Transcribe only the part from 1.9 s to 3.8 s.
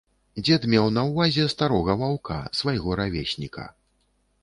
ваўка, свайго равесніка.